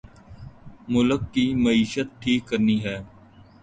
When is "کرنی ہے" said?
2.47-2.97